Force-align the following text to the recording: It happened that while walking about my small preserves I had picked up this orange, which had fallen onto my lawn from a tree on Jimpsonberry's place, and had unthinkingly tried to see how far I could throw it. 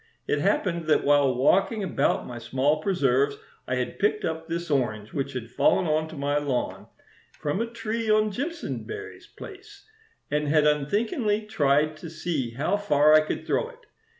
It 0.25 0.39
happened 0.39 0.85
that 0.87 1.03
while 1.03 1.35
walking 1.35 1.83
about 1.83 2.25
my 2.25 2.39
small 2.39 2.81
preserves 2.81 3.37
I 3.67 3.75
had 3.75 3.99
picked 3.99 4.25
up 4.25 4.47
this 4.47 4.71
orange, 4.71 5.13
which 5.13 5.33
had 5.33 5.51
fallen 5.51 5.85
onto 5.85 6.15
my 6.15 6.39
lawn 6.39 6.87
from 7.39 7.61
a 7.61 7.67
tree 7.69 8.09
on 8.09 8.31
Jimpsonberry's 8.31 9.27
place, 9.27 9.85
and 10.31 10.47
had 10.47 10.65
unthinkingly 10.65 11.41
tried 11.43 11.97
to 11.97 12.09
see 12.09 12.49
how 12.49 12.77
far 12.77 13.13
I 13.13 13.21
could 13.21 13.45
throw 13.45 13.69
it. 13.69 13.85